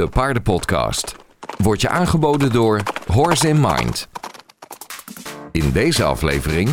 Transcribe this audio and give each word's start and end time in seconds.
de 0.00 0.08
Paardenpodcast. 0.08 1.16
Wordt 1.56 1.80
je 1.80 1.88
aangeboden 1.88 2.52
door 2.52 2.82
Horse 3.06 3.48
in 3.48 3.60
Mind. 3.60 4.08
In 5.52 5.72
deze 5.72 6.04
aflevering 6.04 6.68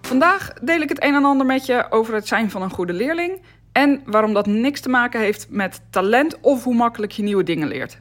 Vandaag 0.00 0.52
deel 0.52 0.80
ik 0.80 0.88
het 0.88 1.04
een 1.04 1.14
en 1.14 1.24
ander 1.24 1.46
met 1.46 1.66
je 1.66 1.86
over 1.90 2.14
het 2.14 2.28
zijn 2.28 2.50
van 2.50 2.62
een 2.62 2.70
goede 2.70 2.92
leerling 2.92 3.42
en 3.72 4.02
waarom 4.04 4.32
dat 4.32 4.46
niks 4.46 4.80
te 4.80 4.88
maken 4.88 5.20
heeft 5.20 5.46
met 5.50 5.80
talent 5.90 6.40
of 6.40 6.64
hoe 6.64 6.74
makkelijk 6.74 7.12
je 7.12 7.22
nieuwe 7.22 7.42
dingen 7.42 7.68
leert. 7.68 8.00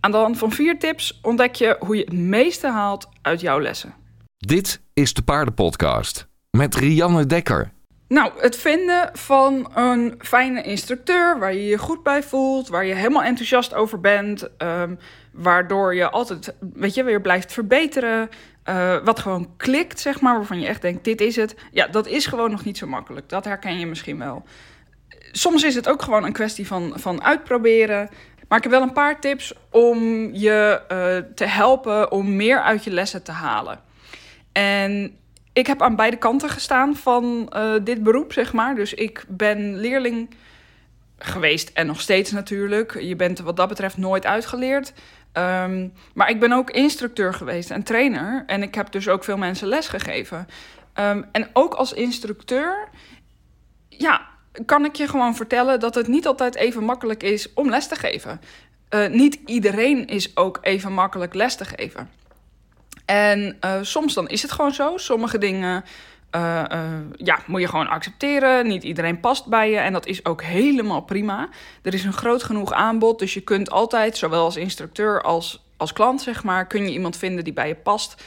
Aan 0.00 0.10
de 0.10 0.16
hand 0.16 0.38
van 0.38 0.52
vier 0.52 0.78
tips 0.78 1.18
ontdek 1.22 1.54
je 1.54 1.76
hoe 1.80 1.96
je 1.96 2.04
het 2.04 2.12
meeste 2.12 2.68
haalt 2.70 3.08
uit 3.22 3.40
jouw 3.40 3.60
lessen. 3.60 3.94
dit 4.36 4.80
is 4.92 5.14
de 5.14 5.22
Paardenpodcast 5.22 6.26
met 6.50 6.74
Rianne 6.74 7.26
Dekker. 7.26 7.72
Nou, 8.08 8.32
het 8.40 8.56
vinden 8.56 9.10
van 9.12 9.70
een 9.74 10.14
fijne 10.18 10.62
instructeur 10.62 11.38
waar 11.38 11.54
je 11.54 11.66
je 11.66 11.78
goed 11.78 12.02
bij 12.02 12.22
voelt, 12.22 12.68
waar 12.68 12.84
je 12.84 12.94
helemaal 12.94 13.22
enthousiast 13.22 13.74
over 13.74 14.00
bent, 14.00 14.56
ehm, 14.56 14.94
waardoor 15.32 15.94
je 15.94 16.10
altijd, 16.10 16.54
weet 16.74 16.94
je, 16.94 17.04
weer 17.04 17.20
blijft 17.20 17.52
verbeteren, 17.52 18.28
eh, 18.62 18.96
wat 19.04 19.18
gewoon 19.18 19.56
klikt, 19.56 20.00
zeg 20.00 20.20
maar, 20.20 20.36
waarvan 20.36 20.60
je 20.60 20.66
echt 20.66 20.82
denkt, 20.82 21.04
dit 21.04 21.20
is 21.20 21.36
het. 21.36 21.54
Ja, 21.72 21.86
dat 21.86 22.06
is 22.06 22.26
gewoon 22.26 22.50
nog 22.50 22.64
niet 22.64 22.78
zo 22.78 22.86
makkelijk. 22.86 23.28
Dat 23.28 23.44
herken 23.44 23.78
je 23.78 23.86
misschien 23.86 24.18
wel. 24.18 24.44
Soms 25.32 25.62
is 25.62 25.74
het 25.74 25.88
ook 25.88 26.02
gewoon 26.02 26.24
een 26.24 26.32
kwestie 26.32 26.66
van, 26.66 26.92
van 26.94 27.22
uitproberen. 27.22 28.08
Maar 28.48 28.58
ik 28.58 28.64
heb 28.64 28.72
wel 28.72 28.82
een 28.82 28.92
paar 28.92 29.20
tips 29.20 29.54
om 29.70 29.98
je 30.34 30.82
eh, 30.88 31.16
te 31.34 31.44
helpen 31.44 32.12
om 32.12 32.36
meer 32.36 32.62
uit 32.62 32.84
je 32.84 32.90
lessen 32.90 33.22
te 33.22 33.32
halen. 33.32 33.80
En 34.52 35.16
ik 35.56 35.66
heb 35.66 35.82
aan 35.82 35.96
beide 35.96 36.16
kanten 36.16 36.50
gestaan 36.50 36.96
van 36.96 37.48
eh, 37.48 37.72
dit 37.82 38.02
beroep, 38.02 38.32
zeg 38.32 38.52
maar. 38.52 38.74
Dus 38.74 38.94
ik 38.94 39.24
ben 39.28 39.76
leerling 39.76 40.30
geweest 41.18 41.70
en 41.74 41.86
nog 41.86 42.00
steeds 42.00 42.30
natuurlijk. 42.30 43.00
Je 43.00 43.16
bent 43.16 43.38
wat 43.38 43.56
dat 43.56 43.68
betreft 43.68 43.96
nooit 43.96 44.26
uitgeleerd. 44.26 44.92
Ehm, 45.32 45.88
maar 46.14 46.30
ik 46.30 46.40
ben 46.40 46.52
ook 46.52 46.70
instructeur 46.70 47.34
geweest 47.34 47.70
en 47.70 47.82
trainer. 47.82 48.44
En 48.46 48.62
ik 48.62 48.74
heb 48.74 48.92
dus 48.92 49.08
ook 49.08 49.24
veel 49.24 49.36
mensen 49.36 49.68
les 49.68 49.88
gegeven. 49.88 50.46
Ehm, 50.92 51.22
en 51.32 51.48
ook 51.52 51.74
als 51.74 51.92
instructeur, 51.92 52.88
ja, 53.88 54.26
kan 54.66 54.84
ik 54.84 54.96
je 54.96 55.08
gewoon 55.08 55.36
vertellen 55.36 55.80
dat 55.80 55.94
het 55.94 56.06
niet 56.06 56.26
altijd 56.26 56.54
even 56.54 56.84
makkelijk 56.84 57.22
is 57.22 57.52
om 57.54 57.70
les 57.70 57.88
te 57.88 57.96
geven. 57.96 58.40
Eh, 58.88 59.08
niet 59.08 59.38
iedereen 59.46 60.06
is 60.06 60.36
ook 60.36 60.58
even 60.62 60.92
makkelijk 60.92 61.34
les 61.34 61.54
te 61.54 61.64
geven. 61.64 62.10
En 63.06 63.56
eh, 63.60 63.78
soms 63.82 64.14
dan 64.14 64.28
is 64.28 64.42
het 64.42 64.52
gewoon 64.52 64.74
zo. 64.74 64.96
Sommige 64.96 65.38
dingen 65.38 65.84
eh, 66.30 66.70
eh, 66.70 67.00
ja, 67.16 67.38
moet 67.46 67.60
je 67.60 67.68
gewoon 67.68 67.88
accepteren. 67.88 68.66
Niet 68.66 68.82
iedereen 68.82 69.20
past 69.20 69.46
bij 69.46 69.70
je 69.70 69.76
en 69.76 69.92
dat 69.92 70.06
is 70.06 70.24
ook 70.24 70.42
helemaal 70.42 71.00
prima. 71.00 71.48
Er 71.82 71.94
is 71.94 72.04
een 72.04 72.12
groot 72.12 72.42
genoeg 72.42 72.72
aanbod, 72.72 73.18
dus 73.18 73.34
je 73.34 73.40
kunt 73.40 73.70
altijd, 73.70 74.16
zowel 74.16 74.44
als 74.44 74.56
instructeur 74.56 75.22
als 75.22 75.64
als 75.78 75.92
klant, 75.92 76.22
zeg 76.22 76.44
maar, 76.44 76.66
kun 76.66 76.82
je 76.82 76.92
iemand 76.92 77.16
vinden 77.16 77.44
die 77.44 77.52
bij 77.52 77.68
je 77.68 77.74
past. 77.74 78.22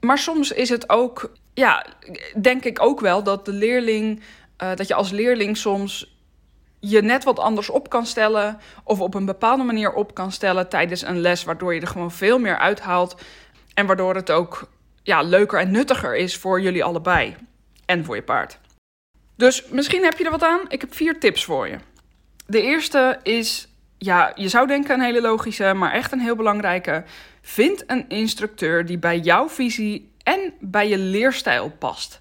Maar 0.00 0.18
soms 0.18 0.52
is 0.52 0.68
het 0.68 0.88
ook, 0.90 1.32
ja, 1.54 1.86
denk 2.40 2.64
ik 2.64 2.82
ook 2.82 3.00
wel 3.00 3.22
dat 3.22 3.44
de 3.44 3.52
leerling, 3.52 4.22
dat 4.56 4.88
je 4.88 4.94
als 4.94 5.10
leerling 5.10 5.56
soms 5.56 6.18
je 6.80 7.02
net 7.02 7.24
wat 7.24 7.38
anders 7.38 7.70
op 7.70 7.88
kan 7.88 8.06
stellen 8.06 8.58
of 8.84 9.00
op 9.00 9.14
een 9.14 9.24
bepaalde 9.24 9.62
manier 9.62 9.92
op 9.92 10.14
kan 10.14 10.32
stellen 10.32 10.68
tijdens 10.68 11.02
een 11.02 11.20
les, 11.20 11.44
waardoor 11.44 11.74
je 11.74 11.80
er 11.80 11.86
gewoon 11.86 12.10
veel 12.10 12.38
meer 12.38 12.58
uithaalt 12.58 13.20
en 13.78 13.86
waardoor 13.86 14.14
het 14.14 14.30
ook 14.30 14.68
ja, 15.02 15.22
leuker 15.22 15.58
en 15.58 15.70
nuttiger 15.70 16.16
is 16.16 16.36
voor 16.36 16.60
jullie 16.60 16.84
allebei 16.84 17.36
en 17.86 18.04
voor 18.04 18.14
je 18.16 18.22
paard. 18.22 18.58
Dus 19.36 19.64
misschien 19.68 20.04
heb 20.04 20.18
je 20.18 20.24
er 20.24 20.30
wat 20.30 20.42
aan. 20.42 20.60
Ik 20.68 20.80
heb 20.80 20.94
vier 20.94 21.20
tips 21.20 21.44
voor 21.44 21.68
je. 21.68 21.78
De 22.46 22.62
eerste 22.62 23.18
is, 23.22 23.68
ja, 23.98 24.32
je 24.34 24.48
zou 24.48 24.66
denken 24.66 24.94
een 24.94 25.04
hele 25.04 25.20
logische, 25.20 25.74
maar 25.74 25.92
echt 25.92 26.12
een 26.12 26.20
heel 26.20 26.36
belangrijke. 26.36 27.04
Vind 27.42 27.84
een 27.86 28.08
instructeur 28.08 28.86
die 28.86 28.98
bij 28.98 29.18
jouw 29.18 29.48
visie 29.48 30.12
en 30.22 30.52
bij 30.60 30.88
je 30.88 30.98
leerstijl 30.98 31.70
past. 31.78 32.20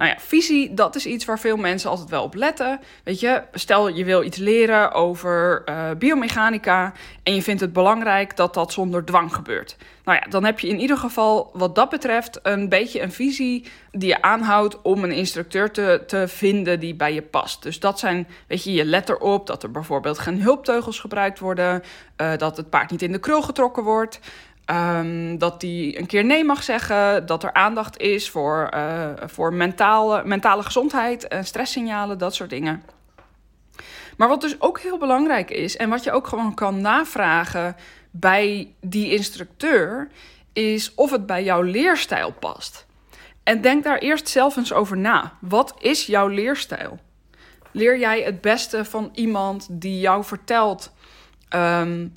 Nou 0.00 0.12
ja, 0.12 0.18
visie, 0.18 0.74
dat 0.74 0.94
is 0.94 1.06
iets 1.06 1.24
waar 1.24 1.38
veel 1.38 1.56
mensen 1.56 1.90
altijd 1.90 2.10
wel 2.10 2.22
op 2.22 2.34
letten. 2.34 2.80
Weet 3.04 3.20
je, 3.20 3.42
stel 3.52 3.88
je 3.88 4.04
wil 4.04 4.22
iets 4.22 4.38
leren 4.38 4.92
over 4.92 5.62
uh, 5.68 5.90
biomechanica 5.98 6.92
en 7.22 7.34
je 7.34 7.42
vindt 7.42 7.60
het 7.60 7.72
belangrijk 7.72 8.36
dat 8.36 8.54
dat 8.54 8.72
zonder 8.72 9.04
dwang 9.04 9.34
gebeurt. 9.34 9.76
Nou 10.04 10.18
ja, 10.22 10.30
dan 10.30 10.44
heb 10.44 10.60
je 10.60 10.68
in 10.68 10.80
ieder 10.80 10.96
geval 10.96 11.50
wat 11.52 11.74
dat 11.74 11.88
betreft 11.88 12.38
een 12.42 12.68
beetje 12.68 13.00
een 13.00 13.12
visie 13.12 13.64
die 13.90 14.08
je 14.08 14.22
aanhoudt 14.22 14.82
om 14.82 15.04
een 15.04 15.12
instructeur 15.12 15.70
te, 15.70 16.02
te 16.06 16.28
vinden 16.28 16.80
die 16.80 16.94
bij 16.94 17.14
je 17.14 17.22
past. 17.22 17.62
Dus 17.62 17.80
dat 17.80 17.98
zijn, 17.98 18.28
weet 18.46 18.64
je, 18.64 18.72
je 18.72 18.84
let 18.84 19.08
erop 19.08 19.46
dat 19.46 19.62
er 19.62 19.70
bijvoorbeeld 19.70 20.18
geen 20.18 20.42
hulpteugels 20.42 20.98
gebruikt 20.98 21.38
worden, 21.38 21.82
uh, 22.16 22.36
dat 22.36 22.56
het 22.56 22.70
paard 22.70 22.90
niet 22.90 23.02
in 23.02 23.12
de 23.12 23.18
krul 23.18 23.42
getrokken 23.42 23.82
wordt. 23.82 24.20
Um, 24.70 25.38
dat 25.38 25.60
die 25.60 25.98
een 25.98 26.06
keer 26.06 26.24
nee 26.24 26.44
mag 26.44 26.62
zeggen. 26.62 27.26
Dat 27.26 27.42
er 27.42 27.52
aandacht 27.52 27.98
is 27.98 28.30
voor, 28.30 28.70
uh, 28.74 29.10
voor 29.26 29.52
mentale, 29.52 30.24
mentale 30.24 30.62
gezondheid 30.62 31.28
en 31.28 31.44
stresssignalen, 31.44 32.18
dat 32.18 32.34
soort 32.34 32.50
dingen. 32.50 32.82
Maar 34.16 34.28
wat 34.28 34.40
dus 34.40 34.60
ook 34.60 34.80
heel 34.80 34.98
belangrijk 34.98 35.50
is 35.50 35.76
en 35.76 35.88
wat 35.88 36.04
je 36.04 36.12
ook 36.12 36.26
gewoon 36.26 36.54
kan 36.54 36.80
navragen 36.80 37.76
bij 38.10 38.74
die 38.80 39.10
instructeur, 39.12 40.08
is 40.52 40.94
of 40.94 41.10
het 41.10 41.26
bij 41.26 41.44
jouw 41.44 41.62
leerstijl 41.62 42.32
past. 42.32 42.86
En 43.42 43.60
denk 43.60 43.84
daar 43.84 43.98
eerst 43.98 44.28
zelf 44.28 44.56
eens 44.56 44.72
over 44.72 44.96
na. 44.96 45.32
Wat 45.40 45.74
is 45.78 46.06
jouw 46.06 46.28
leerstijl? 46.28 46.98
Leer 47.72 47.98
jij 47.98 48.22
het 48.22 48.40
beste 48.40 48.84
van 48.84 49.10
iemand 49.14 49.66
die 49.70 50.00
jou 50.00 50.24
vertelt. 50.24 50.92
Um, 51.54 52.12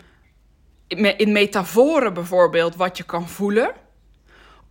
in 0.98 1.32
metaforen 1.32 2.14
bijvoorbeeld 2.14 2.76
wat 2.76 2.98
je 2.98 3.04
kan 3.04 3.30
voelen. 3.30 3.72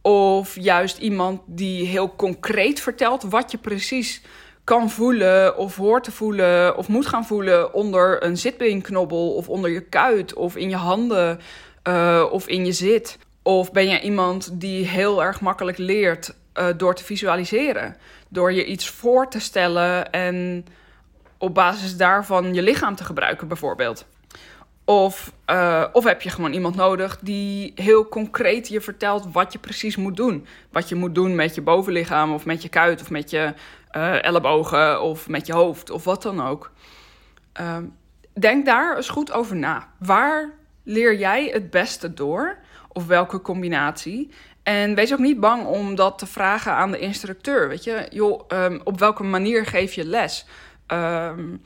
Of 0.01 0.57
juist 0.57 0.99
iemand 0.99 1.41
die 1.47 1.87
heel 1.87 2.17
concreet 2.17 2.81
vertelt 2.81 3.23
wat 3.23 3.51
je 3.51 3.59
precies 3.59 4.23
kan 4.65 4.91
voelen 4.91 5.57
of 5.57 5.77
hoort 5.77 6.05
te 6.05 6.13
voelen 6.13 6.77
of 6.77 6.89
moet 6.89 7.07
gaan 7.07 7.27
voelen 7.27 7.75
onder 7.75 8.25
een 8.25 8.37
zitbeenknobbel 8.37 9.35
of 9.35 9.49
onder 9.49 9.71
je 9.71 9.81
kuit 9.81 10.35
of 10.35 10.57
in 10.57 10.69
je 10.69 10.77
handen 10.77 11.41
uh, 11.89 12.25
of 12.31 12.49
in 12.49 12.67
je 12.67 12.73
zit. 12.73 13.19
Of 13.43 13.73
ben 13.73 13.89
je 13.89 14.01
iemand 14.01 14.61
die 14.61 14.87
heel 14.87 15.25
erg 15.25 15.41
makkelijk 15.41 15.79
leert 15.79 16.35
uh, 16.59 16.67
door 16.77 16.95
te 16.95 17.05
visualiseren, 17.05 17.97
door 18.29 18.53
je 18.53 18.65
iets 18.65 18.89
voor 18.89 19.29
te 19.29 19.41
stellen 19.41 20.13
en 20.13 20.67
op 21.39 21.55
basis 21.55 21.97
daarvan 21.97 22.55
je 22.55 22.63
lichaam 22.63 22.95
te 22.95 23.05
gebruiken 23.05 23.49
bijvoorbeeld. 23.49 24.05
Of, 24.93 25.33
uh, 25.47 25.85
of 25.93 26.05
heb 26.05 26.23
je 26.23 26.31
gewoon 26.31 26.53
iemand 26.53 26.77
nodig 26.77 27.19
die 27.21 27.73
heel 27.75 28.09
concreet 28.09 28.69
je 28.69 28.81
vertelt 28.81 29.33
wat 29.33 29.53
je 29.53 29.59
precies 29.59 29.97
moet 29.97 30.17
doen. 30.17 30.47
Wat 30.71 30.89
je 30.89 30.95
moet 30.95 31.15
doen 31.15 31.35
met 31.35 31.55
je 31.55 31.61
bovenlichaam 31.61 32.33
of 32.33 32.45
met 32.45 32.63
je 32.63 32.69
kuit 32.69 33.01
of 33.01 33.11
met 33.11 33.31
je 33.31 33.55
uh, 33.97 34.25
ellebogen 34.25 35.03
of 35.03 35.29
met 35.29 35.47
je 35.47 35.53
hoofd 35.53 35.91
of 35.91 36.05
wat 36.05 36.23
dan 36.23 36.47
ook. 36.47 36.73
Uh, 37.61 37.77
denk 38.33 38.67
daar 38.67 38.97
eens 38.97 39.09
goed 39.09 39.33
over 39.33 39.57
na. 39.57 39.89
Waar 39.99 40.51
leer 40.83 41.19
jij 41.19 41.51
het 41.53 41.71
beste 41.71 42.15
door? 42.15 42.59
Of 42.89 43.07
welke 43.07 43.41
combinatie? 43.41 44.31
En 44.63 44.95
wees 44.95 45.13
ook 45.13 45.19
niet 45.19 45.41
bang 45.41 45.67
om 45.67 45.95
dat 45.95 46.19
te 46.19 46.27
vragen 46.27 46.73
aan 46.73 46.91
de 46.91 46.99
instructeur. 46.99 47.69
Weet 47.69 47.85
je, 47.85 48.07
joh, 48.11 48.43
um, 48.49 48.81
op 48.85 48.99
welke 48.99 49.23
manier 49.23 49.67
geef 49.67 49.93
je 49.93 50.05
les? 50.05 50.47
Um, 50.87 51.63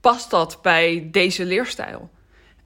past 0.00 0.30
dat 0.30 0.58
bij 0.62 1.08
deze 1.10 1.44
leerstijl? 1.44 2.10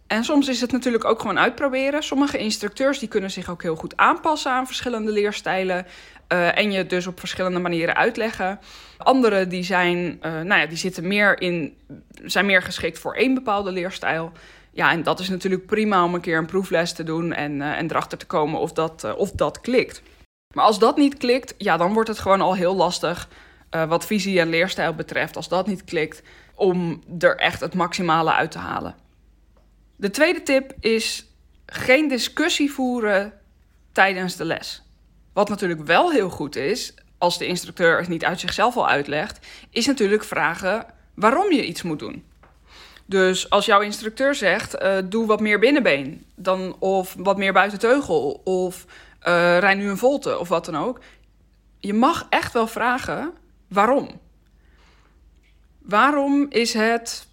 En 0.07 0.25
soms 0.25 0.49
is 0.49 0.61
het 0.61 0.73
natuurlijk 0.73 1.05
ook 1.05 1.21
gewoon 1.21 1.39
uitproberen. 1.39 2.03
Sommige 2.03 2.39
instructeurs 2.39 2.99
die 2.99 3.09
kunnen 3.09 3.31
zich 3.31 3.51
ook 3.51 3.63
heel 3.63 3.77
goed 3.77 3.97
aanpassen 3.97 4.53
aan 4.53 4.67
verschillende 4.67 5.13
leerstijlen. 5.13 5.87
Uh, 6.29 6.59
en 6.59 6.73
je 6.73 6.87
dus 6.87 7.07
op 7.07 7.19
verschillende 7.19 7.59
manieren 7.59 7.97
uitleggen. 7.97 8.59
Andere 8.99 9.47
die 9.47 9.63
zijn, 9.63 9.97
uh, 9.97 10.33
nou 10.41 10.61
ja, 10.61 10.67
die 10.67 10.77
zitten 10.77 11.07
meer 11.07 11.41
in, 11.41 11.77
zijn 12.25 12.47
meer 12.47 12.63
geschikt 12.63 12.99
voor 12.99 13.15
één 13.15 13.35
bepaalde 13.35 13.73
leerstijl. 13.73 14.33
Ja, 14.71 14.91
en 14.91 15.03
dat 15.03 15.21
is 15.21 15.29
natuurlijk 15.29 15.67
prima 15.67 16.05
om 16.05 16.15
een 16.15 16.21
keer 16.21 16.39
een 16.39 16.47
proefles 16.47 16.93
te 16.93 17.05
doen 17.05 17.33
en, 17.33 17.53
uh, 17.53 17.79
en 17.79 17.91
erachter 17.91 18.19
te 18.19 18.27
komen 18.27 18.61
of 18.61 18.73
dat, 18.73 19.15
of 19.17 19.31
dat 19.31 19.61
klikt. 19.61 20.03
Maar 20.55 20.65
als 20.65 20.79
dat 20.79 20.97
niet 20.97 21.17
klikt, 21.17 21.55
ja, 21.59 21.77
dan 21.77 21.93
wordt 21.93 22.09
het 22.09 22.19
gewoon 22.19 22.41
al 22.41 22.55
heel 22.55 22.77
lastig 22.77 23.29
wat 23.89 24.07
visie 24.07 24.41
en 24.41 24.49
leerstijl 24.49 24.95
betreft. 24.95 25.37
Als 25.37 25.49
dat 25.49 25.67
niet 25.67 25.85
klikt, 25.85 26.23
om 26.55 27.03
er 27.19 27.37
echt 27.37 27.61
het 27.61 27.75
maximale 27.75 28.33
uit 28.33 28.51
te 28.51 28.59
halen. 28.59 28.95
De 29.97 30.11
tweede 30.11 30.43
tip 30.43 30.73
is 30.81 31.27
geen 31.67 32.09
discussie 32.09 32.73
voeren 32.73 33.33
tijdens 33.93 34.37
de 34.37 34.45
les. 34.45 34.83
Wat 35.33 35.49
natuurlijk 35.49 35.85
wel 35.85 36.11
heel 36.11 36.31
goed 36.31 36.57
is, 36.57 36.95
als 37.19 37.39
de 37.39 37.47
instructeur 37.47 37.99
het 37.99 38.09
niet 38.09 38.25
uit 38.25 38.41
zichzelf 38.41 38.77
al 38.77 38.89
uitlegt, 38.89 39.47
is 39.71 39.87
natuurlijk 39.87 40.25
vragen 40.25 40.87
waarom 41.15 41.53
je 41.53 41.67
iets 41.67 41.83
moet 41.83 41.99
doen. 41.99 42.25
Dus 43.07 43.51
als 43.51 43.67
jouw 43.67 43.81
instructeur 43.81 44.35
zegt, 44.35 44.83
uh, 44.83 44.99
doe 45.05 45.27
wat 45.27 45.41
meer 45.41 45.59
binnenbeen, 45.59 46.27
dan, 46.35 46.77
of 46.79 47.15
wat 47.19 47.37
meer 47.37 47.53
buiten 47.53 47.79
teugel, 47.79 48.41
of 48.45 48.85
uh, 48.87 49.59
rij 49.59 49.75
nu 49.75 49.89
een 49.89 49.99
volte, 49.99 50.39
of 50.39 50.49
wat 50.49 50.65
dan 50.65 50.77
ook. 50.77 51.01
Je 51.79 51.95
mag 51.95 52.27
echt 52.31 52.53
wel 52.53 52.67
vragen 52.67 53.33
waarom. 53.69 54.21
Waarom 55.79 56.47
is 56.49 56.73
het 56.73 57.27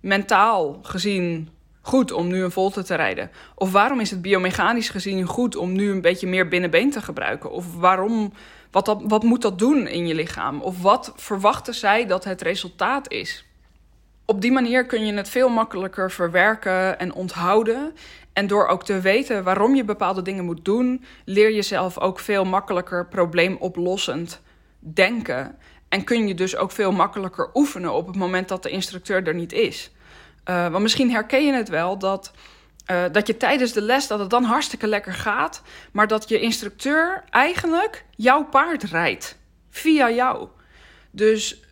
mentaal 0.00 0.78
gezien 0.82 1.48
goed 1.90 2.12
om 2.12 2.26
nu 2.26 2.42
een 2.42 2.50
volte 2.50 2.82
te 2.82 2.94
rijden? 2.94 3.30
Of 3.54 3.72
waarom 3.72 4.00
is 4.00 4.10
het 4.10 4.22
biomechanisch 4.22 4.88
gezien 4.88 5.26
goed 5.26 5.56
om 5.56 5.72
nu 5.72 5.90
een 5.90 6.00
beetje 6.00 6.26
meer 6.26 6.48
binnenbeen 6.48 6.90
te 6.90 7.02
gebruiken? 7.02 7.50
Of 7.50 7.74
waarom, 7.74 8.32
wat, 8.70 8.84
dat, 8.84 9.02
wat 9.04 9.22
moet 9.22 9.42
dat 9.42 9.58
doen 9.58 9.86
in 9.86 10.06
je 10.06 10.14
lichaam? 10.14 10.60
Of 10.60 10.82
wat 10.82 11.12
verwachten 11.16 11.74
zij 11.74 12.06
dat 12.06 12.24
het 12.24 12.42
resultaat 12.42 13.10
is? 13.10 13.44
Op 14.24 14.40
die 14.40 14.52
manier 14.52 14.86
kun 14.86 15.06
je 15.06 15.12
het 15.12 15.28
veel 15.28 15.48
makkelijker 15.48 16.10
verwerken 16.10 16.98
en 16.98 17.14
onthouden. 17.14 17.94
En 18.32 18.46
door 18.46 18.66
ook 18.66 18.84
te 18.84 19.00
weten 19.00 19.44
waarom 19.44 19.74
je 19.74 19.84
bepaalde 19.84 20.22
dingen 20.22 20.44
moet 20.44 20.64
doen, 20.64 21.04
leer 21.24 21.50
je 21.50 21.62
zelf 21.62 21.98
ook 21.98 22.18
veel 22.18 22.44
makkelijker 22.44 23.06
probleemoplossend 23.06 24.40
denken. 24.78 25.56
En 25.88 26.04
kun 26.04 26.28
je 26.28 26.34
dus 26.34 26.56
ook 26.56 26.70
veel 26.70 26.92
makkelijker 26.92 27.50
oefenen 27.54 27.92
op 27.92 28.06
het 28.06 28.16
moment 28.16 28.48
dat 28.48 28.62
de 28.62 28.70
instructeur 28.70 29.26
er 29.26 29.34
niet 29.34 29.52
is. 29.52 29.90
Uh, 30.50 30.68
want 30.68 30.82
misschien 30.82 31.10
herken 31.10 31.44
je 31.44 31.52
het 31.52 31.68
wel 31.68 31.98
dat, 31.98 32.32
uh, 32.90 33.04
dat 33.12 33.26
je 33.26 33.36
tijdens 33.36 33.72
de 33.72 33.82
les 33.82 34.06
dat 34.06 34.18
het 34.18 34.30
dan 34.30 34.44
hartstikke 34.44 34.86
lekker 34.86 35.12
gaat, 35.12 35.62
maar 35.92 36.06
dat 36.06 36.28
je 36.28 36.40
instructeur 36.40 37.24
eigenlijk 37.30 38.04
jouw 38.10 38.44
paard 38.44 38.82
rijdt 38.82 39.38
via 39.70 40.10
jou. 40.10 40.48
Dus 41.10 41.62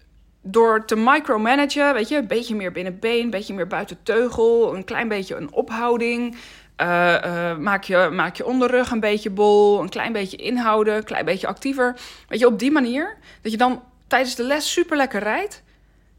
door 0.42 0.84
te 0.84 0.96
micromanagen, 0.96 1.94
weet 1.94 2.08
je, 2.08 2.16
een 2.16 2.26
beetje 2.26 2.54
meer 2.54 2.72
binnenbeen, 2.72 3.22
een 3.22 3.30
beetje 3.30 3.54
meer 3.54 3.66
buiten 3.66 3.98
teugel, 4.02 4.74
een 4.74 4.84
klein 4.84 5.08
beetje 5.08 5.34
een 5.36 5.52
ophouding. 5.52 6.36
Uh, 6.82 7.56
maak, 7.56 7.84
je, 7.84 8.08
maak 8.12 8.36
je 8.36 8.46
onderrug 8.46 8.90
een 8.90 9.00
beetje 9.00 9.30
bol, 9.30 9.80
een 9.80 9.88
klein 9.88 10.12
beetje 10.12 10.36
inhouden, 10.36 10.96
een 10.96 11.04
klein 11.04 11.24
beetje 11.24 11.46
actiever. 11.46 11.96
Weet 12.28 12.38
je, 12.38 12.46
op 12.46 12.58
die 12.58 12.70
manier 12.70 13.16
dat 13.42 13.52
je 13.52 13.58
dan 13.58 13.82
tijdens 14.06 14.34
de 14.34 14.42
les 14.42 14.72
super 14.72 14.96
lekker 14.96 15.22
rijdt. 15.22 15.62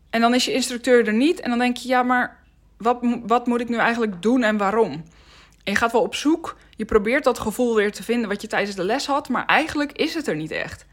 En 0.10 0.22
dan 0.22 0.34
is 0.34 0.46
je 0.46 0.54
instructeur 0.54 1.08
er 1.08 1.14
niet. 1.14 1.40
En 1.40 1.50
dan 1.50 1.60
denk 1.60 1.78
je, 1.78 1.88
ja, 1.88 2.04
maar 2.04 2.39
wat, 2.80 3.00
wat 3.26 3.48
moet 3.48 3.62
ik 3.62 3.70
nu 3.70 3.78
eigenlijk 3.78 4.22
doen 4.22 4.44
en 4.44 4.58
waarom? 4.58 4.92
En 5.64 5.72
je 5.72 5.76
gaat 5.76 5.92
wel 5.92 6.02
op 6.02 6.16
zoek. 6.16 6.58
Je 6.76 6.86
probeert 6.86 7.24
dat 7.24 7.40
gevoel 7.40 7.76
weer 7.76 7.92
te 7.92 8.04
vinden 8.04 8.30
wat 8.30 8.42
je 8.42 8.48
tijdens 8.48 8.76
de 8.76 8.84
les 8.84 9.06
had. 9.06 9.30
Maar 9.30 9.46
eigenlijk 9.46 9.92
is 9.92 10.14
het 10.14 10.28
er 10.28 10.36
niet 10.36 10.52
echt. 10.52 10.86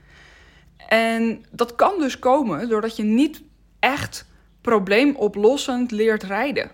En 0.88 1.44
dat 1.50 1.74
kan 1.74 1.98
dus 1.98 2.18
komen 2.18 2.68
doordat 2.68 2.96
je 2.96 3.02
niet 3.02 3.42
echt 3.78 4.26
probleemoplossend 4.60 5.90
leert 5.90 6.22
rijden. 6.22 6.70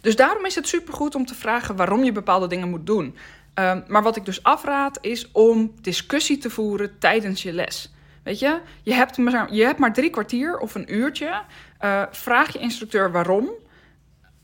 Dus 0.00 0.16
daarom 0.16 0.44
is 0.44 0.54
het 0.54 0.68
supergoed 0.68 1.14
om 1.14 1.26
te 1.26 1.34
vragen 1.34 1.76
waarom 1.76 2.04
je 2.04 2.12
bepaalde 2.12 2.46
dingen 2.46 2.70
moet 2.70 2.86
doen. 2.86 3.16
Um, 3.54 3.84
maar 3.86 4.02
wat 4.02 4.16
ik 4.16 4.24
dus 4.24 4.42
afraad 4.42 4.98
is 5.00 5.32
om 5.32 5.74
discussie 5.80 6.38
te 6.38 6.50
voeren 6.50 6.98
tijdens 6.98 7.42
je 7.42 7.52
les. 7.52 7.94
Weet 8.22 8.38
je, 8.38 8.60
je 8.82 8.92
hebt 8.92 9.16
maar, 9.16 9.54
je 9.54 9.64
hebt 9.64 9.78
maar 9.78 9.92
drie 9.92 10.10
kwartier 10.10 10.58
of 10.58 10.74
een 10.74 10.94
uurtje. 10.94 11.42
Uh, 11.80 12.02
vraag 12.10 12.52
je 12.52 12.58
instructeur 12.58 13.12
waarom. 13.12 13.50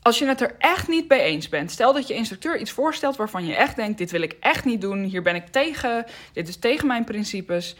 Als 0.03 0.19
je 0.19 0.25
het 0.25 0.41
er 0.41 0.55
echt 0.57 0.87
niet 0.87 1.09
mee 1.09 1.21
eens 1.21 1.49
bent, 1.49 1.71
stel 1.71 1.93
dat 1.93 2.07
je 2.07 2.13
instructeur 2.13 2.59
iets 2.59 2.71
voorstelt 2.71 3.15
waarvan 3.15 3.45
je 3.45 3.55
echt 3.55 3.75
denkt: 3.75 3.97
dit 3.97 4.11
wil 4.11 4.21
ik 4.21 4.35
echt 4.39 4.65
niet 4.65 4.81
doen, 4.81 5.03
hier 5.03 5.21
ben 5.21 5.35
ik 5.35 5.47
tegen, 5.47 6.05
dit 6.33 6.47
is 6.47 6.57
tegen 6.57 6.87
mijn 6.87 7.03
principes. 7.03 7.75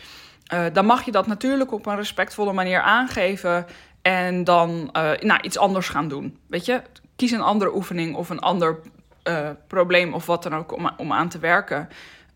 Uh, 0.54 0.66
dan 0.74 0.86
mag 0.86 1.06
je 1.06 1.12
dat 1.12 1.28
natuurlijk 1.28 1.72
op 1.72 1.86
een 1.86 1.96
respectvolle 1.96 2.54
manier 2.54 2.82
aangeven 2.82 3.66
en 4.02 4.44
dan 4.44 4.90
uh, 4.98 5.12
nou, 5.20 5.42
iets 5.42 5.58
anders 5.58 5.90
gaan 5.90 6.08
doen. 6.08 6.38
Weet 6.48 6.66
je, 6.66 6.82
kies 7.16 7.32
een 7.32 7.42
andere 7.42 7.76
oefening 7.76 8.16
of 8.16 8.30
een 8.30 8.40
ander 8.40 8.80
uh, 9.28 9.50
probleem 9.68 10.14
of 10.14 10.26
wat 10.26 10.44
dan 10.44 10.56
ook 10.56 10.72
om, 10.72 10.92
om 10.98 11.14
aan 11.14 11.30
te 11.30 11.40
werken. 11.40 11.90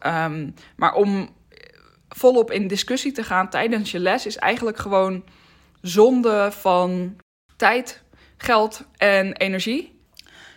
Um, 0.06 0.54
maar 0.75 0.94
om 0.94 1.30
volop 2.10 2.51
in 2.51 2.68
discussie 2.68 3.12
te 3.12 3.24
gaan 3.24 3.50
tijdens 3.50 3.92
je 3.92 4.00
les 4.00 4.25
is 4.25 4.38
eigenlijk 4.38 4.78
gewoon 4.78 5.24
zonde 5.81 6.51
van 6.51 7.16
tijd, 7.56 8.04
geld 8.38 8.84
en 8.98 9.34
energie. 9.34 10.00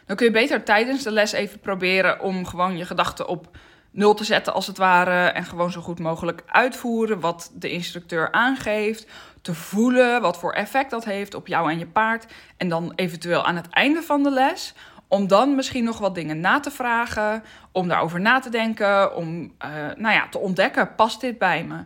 Dan 0.07 0.17
kun 0.17 0.27
je 0.27 0.33
beter 0.33 0.65
tijdens 0.65 1.03
de 1.03 1.11
les 1.11 1.33
even 1.33 1.61
proberen 1.61 2.21
om 2.21 2.47
gewoon 2.47 2.77
je 2.77 2.85
gedachten 2.85 3.29
op 3.29 3.57
nul 3.91 4.15
te 4.15 4.25
zetten 4.25 4.55
als 4.55 4.67
het 4.67 4.77
ware 4.77 5.27
en 5.27 5.45
gewoon 5.45 5.71
zo 5.71 5.81
goed 5.81 5.99
mogelijk 5.99 6.43
uitvoeren 6.47 7.21
wat 7.21 7.51
de 7.55 7.71
instructeur 7.71 8.33
aangeeft, 8.33 9.07
te 9.43 9.55
voelen 9.55 10.21
wat 10.21 10.39
voor 10.39 10.53
effect 10.53 10.91
dat 10.91 11.05
heeft 11.05 11.35
op 11.35 11.47
jou 11.47 11.71
en 11.71 11.79
je 11.79 11.87
paard 11.87 12.33
en 12.57 12.69
dan 12.69 12.93
eventueel 12.97 13.45
aan 13.45 13.57
het 13.57 13.69
einde 13.69 14.03
van 14.03 14.23
de 14.23 14.31
les 14.31 14.75
om 15.11 15.27
dan 15.27 15.55
misschien 15.55 15.85
nog 15.85 15.99
wat 15.99 16.15
dingen 16.15 16.41
na 16.41 16.61
te 16.61 16.71
vragen, 16.71 17.43
om 17.73 17.89
daarover 17.89 18.21
na 18.21 18.39
te 18.39 18.51
denken, 18.51 19.17
om 19.17 19.43
uh, 19.43 19.71
nou 19.97 20.15
ja, 20.15 20.29
te 20.29 20.39
ontdekken, 20.39 20.95
past 20.95 21.21
dit 21.21 21.39
bij 21.39 21.65
me? 21.65 21.85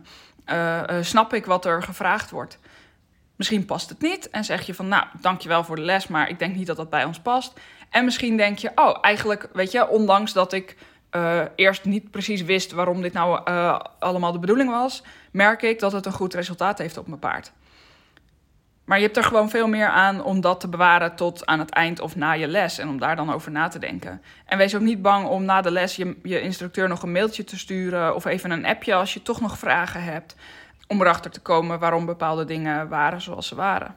Uh, 0.53 0.97
uh, 0.97 1.03
snap 1.03 1.33
ik 1.33 1.45
wat 1.45 1.65
er 1.65 1.83
gevraagd 1.83 2.29
wordt? 2.29 2.59
Misschien 3.35 3.65
past 3.65 3.89
het 3.89 4.01
niet 4.01 4.29
en 4.29 4.43
zeg 4.43 4.65
je 4.65 4.73
van, 4.73 4.87
nou, 4.87 5.05
dankjewel 5.21 5.63
voor 5.63 5.75
de 5.75 5.81
les, 5.81 6.07
maar 6.07 6.29
ik 6.29 6.39
denk 6.39 6.55
niet 6.55 6.67
dat 6.67 6.77
dat 6.77 6.89
bij 6.89 7.03
ons 7.03 7.19
past. 7.19 7.53
En 7.89 8.05
misschien 8.05 8.37
denk 8.37 8.57
je, 8.57 8.71
oh, 8.75 8.97
eigenlijk, 9.01 9.49
weet 9.53 9.71
je, 9.71 9.87
ondanks 9.87 10.33
dat 10.33 10.53
ik 10.53 10.77
eerst 11.55 11.85
niet 11.85 12.11
precies 12.11 12.41
wist 12.41 12.71
waarom 12.71 13.01
dit 13.01 13.13
nou 13.13 13.49
allemaal 13.99 14.31
de 14.31 14.39
bedoeling 14.39 14.69
was, 14.69 15.03
merk 15.31 15.61
ik 15.61 15.79
dat 15.79 15.91
het 15.91 16.05
een 16.05 16.11
goed 16.11 16.33
resultaat 16.33 16.77
heeft 16.77 16.97
op 16.97 17.07
mijn 17.07 17.19
paard. 17.19 17.51
Maar 18.85 18.97
je 18.97 19.03
hebt 19.03 19.17
er 19.17 19.23
gewoon 19.23 19.49
veel 19.49 19.67
meer 19.67 19.87
aan 19.87 20.23
om 20.23 20.41
dat 20.41 20.59
te 20.59 20.67
bewaren 20.67 21.15
tot 21.15 21.45
aan 21.45 21.59
het 21.59 21.69
eind 21.69 21.99
of 21.99 22.15
na 22.15 22.31
je 22.31 22.47
les. 22.47 22.77
En 22.77 22.89
om 22.89 22.99
daar 22.99 23.15
dan 23.15 23.33
over 23.33 23.51
na 23.51 23.67
te 23.67 23.79
denken. 23.79 24.21
En 24.45 24.57
wees 24.57 24.75
ook 24.75 24.81
niet 24.81 25.01
bang 25.01 25.27
om 25.27 25.43
na 25.43 25.61
de 25.61 25.71
les 25.71 25.95
je, 25.95 26.17
je 26.23 26.41
instructeur 26.41 26.87
nog 26.87 27.01
een 27.01 27.11
mailtje 27.11 27.43
te 27.43 27.57
sturen. 27.57 28.15
Of 28.15 28.25
even 28.25 28.51
een 28.51 28.65
appje 28.65 28.93
als 28.93 29.13
je 29.13 29.21
toch 29.21 29.41
nog 29.41 29.57
vragen 29.57 30.03
hebt. 30.03 30.35
Om 30.87 31.01
erachter 31.01 31.31
te 31.31 31.39
komen 31.39 31.79
waarom 31.79 32.05
bepaalde 32.05 32.45
dingen 32.45 32.89
waren 32.89 33.21
zoals 33.21 33.47
ze 33.47 33.55
waren. 33.55 33.95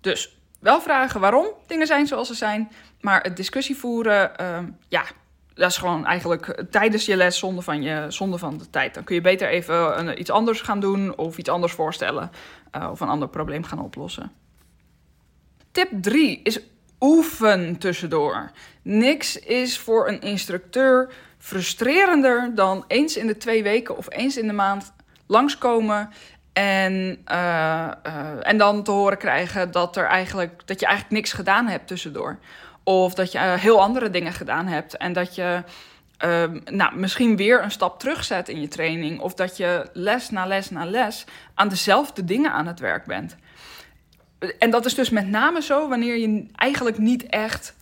Dus 0.00 0.38
wel 0.60 0.80
vragen 0.80 1.20
waarom 1.20 1.46
dingen 1.66 1.86
zijn 1.86 2.06
zoals 2.06 2.28
ze 2.28 2.34
zijn. 2.34 2.70
Maar 3.00 3.22
het 3.22 3.36
discussie 3.36 3.76
voeren, 3.76 4.32
uh, 4.40 4.58
ja, 4.88 5.04
dat 5.54 5.70
is 5.70 5.76
gewoon 5.76 6.06
eigenlijk 6.06 6.64
tijdens 6.70 7.06
je 7.06 7.16
les 7.16 7.38
zonde 7.38 7.62
van, 7.62 7.82
je, 7.82 8.04
zonde 8.08 8.38
van 8.38 8.58
de 8.58 8.70
tijd. 8.70 8.94
Dan 8.94 9.04
kun 9.04 9.14
je 9.14 9.20
beter 9.20 9.48
even 9.48 10.20
iets 10.20 10.30
anders 10.30 10.60
gaan 10.60 10.80
doen 10.80 11.16
of 11.16 11.38
iets 11.38 11.48
anders 11.48 11.72
voorstellen 11.72 12.30
uh, 12.76 12.88
of 12.90 13.00
een 13.00 13.08
ander 13.08 13.28
probleem 13.28 13.64
gaan 13.64 13.80
oplossen. 13.80 14.32
Tip 15.70 15.88
3 16.00 16.40
is 16.42 16.60
oefen 17.00 17.78
tussendoor. 17.78 18.50
Niks 18.82 19.38
is 19.38 19.78
voor 19.78 20.08
een 20.08 20.20
instructeur 20.20 21.12
frustrerender 21.38 22.54
dan 22.54 22.84
eens 22.86 23.16
in 23.16 23.26
de 23.26 23.36
twee 23.36 23.62
weken 23.62 23.96
of 23.96 24.06
eens 24.08 24.36
in 24.36 24.46
de 24.46 24.52
maand 24.52 24.92
langskomen 25.26 26.10
en, 26.52 26.92
uh, 27.32 27.90
uh, 28.06 28.48
en 28.48 28.58
dan 28.58 28.82
te 28.82 28.90
horen 28.90 29.18
krijgen 29.18 29.70
dat, 29.70 29.96
er 29.96 30.06
eigenlijk, 30.06 30.62
dat 30.64 30.80
je 30.80 30.86
eigenlijk 30.86 31.16
niks 31.16 31.32
gedaan 31.32 31.66
hebt 31.66 31.86
tussendoor. 31.86 32.38
Of 32.82 33.14
dat 33.14 33.32
je 33.32 33.38
uh, 33.38 33.54
heel 33.54 33.80
andere 33.82 34.10
dingen 34.10 34.32
gedaan 34.32 34.66
hebt 34.66 34.96
en 34.96 35.12
dat 35.12 35.34
je 35.34 35.62
uh, 36.24 36.44
nou, 36.64 36.96
misschien 36.96 37.36
weer 37.36 37.62
een 37.62 37.70
stap 37.70 37.98
terugzet 37.98 38.48
in 38.48 38.60
je 38.60 38.68
training. 38.68 39.20
Of 39.20 39.34
dat 39.34 39.56
je 39.56 39.88
les 39.92 40.30
na 40.30 40.46
les 40.46 40.70
na 40.70 40.84
les 40.84 41.24
aan 41.54 41.68
dezelfde 41.68 42.24
dingen 42.24 42.52
aan 42.52 42.66
het 42.66 42.80
werk 42.80 43.04
bent. 43.04 43.36
En 44.58 44.70
dat 44.70 44.86
is 44.86 44.94
dus 44.94 45.10
met 45.10 45.28
name 45.28 45.62
zo 45.62 45.88
wanneer 45.88 46.16
je 46.16 46.46
eigenlijk 46.54 46.98
niet 46.98 47.26
echt 47.26 47.74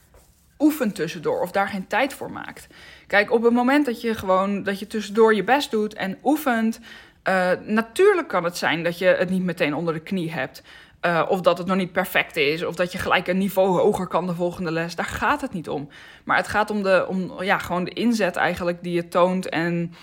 oefent 0.59 0.95
tussendoor 0.95 1.40
of 1.40 1.50
daar 1.50 1.69
geen 1.69 1.87
tijd 1.87 2.14
voor 2.14 2.31
maakt. 2.31 2.67
Kijk, 3.07 3.31
op 3.31 3.43
het 3.43 3.52
moment 3.52 3.87
dat 3.87 4.00
je 4.00 4.14
gewoon 4.14 4.62
dat 4.62 4.78
je 4.78 4.87
tussendoor 4.87 5.35
je 5.35 5.45
best 5.45 5.71
doet 5.71 5.95
en 5.95 6.19
oefent, 6.23 6.81
uh, 7.29 7.50
natuurlijk 7.67 8.29
kan 8.29 8.45
het 8.45 8.57
zijn 8.57 8.83
dat 8.83 8.99
je 8.99 9.07
het 9.07 9.31
niet 9.31 9.43
meteen 9.43 9.75
onder 9.75 9.95
de 9.95 10.00
knie 10.00 10.33
hebt. 10.33 10.62
Uh, 11.07 11.23
of 11.29 11.41
dat 11.41 11.59
het 11.59 11.67
nog 11.67 11.76
niet 11.76 11.93
perfect 11.93 12.37
is. 12.37 12.64
Of 12.64 12.75
dat 12.75 12.93
je 12.93 12.99
gelijk 12.99 13.29
een 13.29 13.38
niveau 13.38 13.81
hoger 13.81 14.07
kan 14.07 14.26
de 14.26 14.35
volgende 14.35 14.71
les. 14.71 14.95
Daar 14.95 15.07
gaat 15.07 15.41
het 15.41 15.52
niet 15.52 15.69
om. 15.69 15.88
Maar 16.25 16.37
het 16.37 16.49
gaat 16.49 16.71
om, 16.71 16.83
de, 16.83 17.07
om 17.09 17.43
ja, 17.43 17.59
gewoon 17.59 17.85
de 17.85 17.91
inzet 17.91 18.37
eigenlijk 18.37 18.83
die 18.83 18.93
je 18.93 19.09
toont. 19.09 19.49
En 19.49 19.95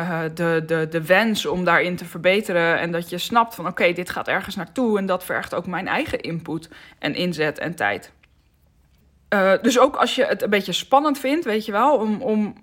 uh, 0.00 0.20
de, 0.34 0.62
de, 0.66 0.86
de 0.90 1.06
wens 1.06 1.46
om 1.46 1.64
daarin 1.64 1.96
te 1.96 2.04
verbeteren. 2.04 2.78
En 2.78 2.92
dat 2.92 3.10
je 3.10 3.18
snapt 3.18 3.54
van 3.54 3.66
oké, 3.66 3.92
dit 3.92 4.10
gaat 4.10 4.28
ergens 4.28 4.56
naartoe. 4.56 4.98
En 4.98 5.06
dat 5.06 5.24
vergt 5.24 5.54
ook 5.54 5.66
mijn 5.66 5.88
eigen 5.88 6.20
input 6.20 6.68
en 6.98 7.14
inzet 7.14 7.58
en 7.58 7.74
tijd. 7.74 8.12
Dus 9.62 9.78
ook 9.78 9.96
als 9.96 10.14
je 10.14 10.24
het 10.24 10.42
een 10.42 10.50
beetje 10.50 10.72
spannend 10.72 11.18
vindt, 11.18 11.44
weet 11.44 11.64
je 11.64 11.72
wel, 11.72 11.96
om, 11.96 12.22
om, 12.22 12.54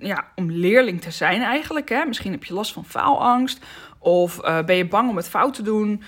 ja, 0.00 0.26
om 0.34 0.50
leerling 0.50 1.00
te 1.00 1.10
zijn 1.10 1.42
eigenlijk. 1.42 1.88
Hè? 1.88 2.04
Misschien 2.04 2.32
heb 2.32 2.44
je 2.44 2.54
last 2.54 2.72
van 2.72 2.84
faalangst. 2.84 3.64
Of 3.98 4.40
ben 4.40 4.76
je 4.76 4.88
bang 4.88 5.08
om 5.08 5.16
het 5.16 5.28
fout 5.28 5.54
te 5.54 5.62
doen 5.62 6.02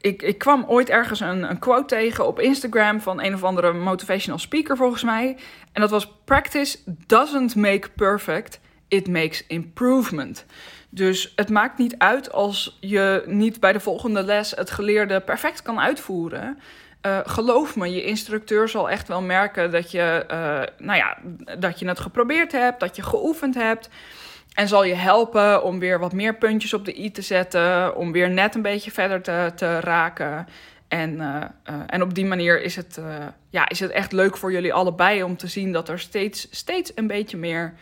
ik, 0.00 0.22
ik 0.22 0.38
kwam 0.38 0.64
ooit 0.66 0.88
ergens 0.88 1.20
een, 1.20 1.50
een 1.50 1.58
quote 1.58 1.84
tegen 1.84 2.26
op 2.26 2.40
Instagram 2.40 3.00
van 3.00 3.22
een 3.22 3.34
of 3.34 3.44
andere 3.44 3.72
motivational 3.72 4.38
speaker 4.38 4.76
volgens 4.76 5.02
mij. 5.02 5.36
En 5.72 5.80
dat 5.80 5.90
was: 5.90 6.12
Practice 6.24 6.78
doesn't 7.06 7.56
make 7.56 7.88
perfect, 7.96 8.60
it 8.88 9.08
makes 9.08 9.46
improvement. 9.46 10.46
Dus 10.90 11.32
het 11.36 11.48
maakt 11.48 11.78
niet 11.78 11.98
uit 11.98 12.32
als 12.32 12.76
je 12.80 13.22
niet 13.26 13.60
bij 13.60 13.72
de 13.72 13.80
volgende 13.80 14.22
les 14.22 14.50
het 14.50 14.70
geleerde 14.70 15.20
perfect 15.20 15.62
kan 15.62 15.80
uitvoeren. 15.80 16.58
Uh, 17.06 17.18
geloof 17.24 17.76
me, 17.76 17.90
je 17.90 18.04
instructeur 18.04 18.68
zal 18.68 18.90
echt 18.90 19.08
wel 19.08 19.22
merken 19.22 19.70
dat 19.70 19.90
je, 19.90 20.24
uh, 20.30 20.86
nou 20.86 20.98
ja, 20.98 21.18
dat 21.58 21.78
je 21.78 21.88
het 21.88 22.00
geprobeerd 22.00 22.52
hebt, 22.52 22.80
dat 22.80 22.96
je 22.96 23.02
geoefend 23.02 23.54
hebt. 23.54 23.88
En 24.54 24.68
zal 24.68 24.84
je 24.84 24.94
helpen 24.94 25.62
om 25.62 25.78
weer 25.78 25.98
wat 25.98 26.12
meer 26.12 26.34
puntjes 26.34 26.74
op 26.74 26.84
de 26.84 27.00
i 27.00 27.10
te 27.10 27.22
zetten, 27.22 27.96
om 27.96 28.12
weer 28.12 28.30
net 28.30 28.54
een 28.54 28.62
beetje 28.62 28.90
verder 28.90 29.22
te, 29.22 29.52
te 29.54 29.80
raken. 29.80 30.46
En, 30.88 31.14
uh, 31.14 31.44
en 31.86 32.02
op 32.02 32.14
die 32.14 32.24
manier 32.24 32.62
is 32.62 32.76
het, 32.76 33.00
ja, 33.50 33.68
is 33.68 33.80
het 33.80 33.90
echt 33.90 34.12
leuk 34.12 34.36
voor 34.36 34.52
jullie 34.52 34.72
allebei 34.72 35.22
om 35.22 35.36
te 35.36 35.46
zien 35.46 35.72
dat 35.72 35.88
er 35.88 35.98
steeds, 35.98 36.48
steeds 36.50 36.92
een 36.94 37.06
beetje 37.06 37.36
meer 37.36 37.74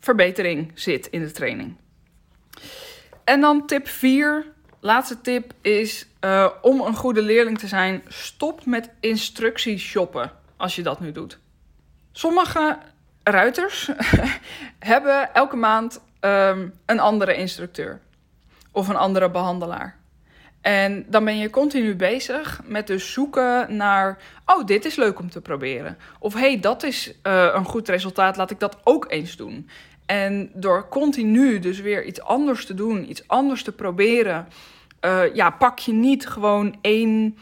verbetering 0.00 0.72
zit 0.74 1.06
in 1.06 1.20
de 1.20 1.30
training. 1.30 1.76
En 3.24 3.40
dan 3.40 3.66
tip 3.66 3.88
4, 3.88 4.46
laatste 4.80 5.20
tip 5.20 5.52
is 5.60 6.06
om 6.62 6.80
een 6.80 6.94
goede 6.94 7.22
leerling 7.22 7.58
te 7.58 7.66
zijn, 7.66 8.02
stop 8.08 8.66
met 8.66 8.90
instructies 9.00 9.82
shoppen 9.82 10.32
als 10.56 10.76
je 10.76 10.82
dat 10.82 11.00
nu 11.00 11.12
doet. 11.12 11.38
Sommige 12.12 12.78
ruiters 13.22 13.90
hebben 14.78 15.34
elke 15.34 15.56
maand 15.56 16.00
um, 16.20 16.74
een 16.86 17.00
andere 17.00 17.34
instructeur 17.34 18.00
of 18.70 18.88
een 18.88 18.96
andere 18.96 19.30
behandelaar. 19.30 19.98
En 20.60 21.04
dan 21.08 21.24
ben 21.24 21.38
je 21.38 21.50
continu 21.50 21.94
bezig 21.94 22.60
met 22.64 22.86
dus 22.86 23.12
zoeken 23.12 23.76
naar, 23.76 24.18
oh, 24.46 24.66
dit 24.66 24.84
is 24.84 24.96
leuk 24.96 25.18
om 25.18 25.30
te 25.30 25.40
proberen. 25.40 25.98
Of 26.18 26.34
hey, 26.34 26.60
dat 26.60 26.82
is 26.82 27.08
uh, 27.08 27.48
een 27.54 27.64
goed 27.64 27.88
resultaat, 27.88 28.36
laat 28.36 28.50
ik 28.50 28.60
dat 28.60 28.76
ook 28.84 29.10
eens 29.10 29.36
doen. 29.36 29.68
En 30.10 30.50
door 30.54 30.88
continu 30.88 31.58
dus 31.58 31.80
weer 31.80 32.04
iets 32.04 32.22
anders 32.22 32.66
te 32.66 32.74
doen, 32.74 33.10
iets 33.10 33.28
anders 33.28 33.62
te 33.62 33.72
proberen, 33.72 34.48
uh, 35.04 35.34
ja, 35.34 35.50
pak 35.50 35.78
je 35.78 35.92
niet 35.92 36.26
gewoon 36.26 36.76
één, 36.80 37.38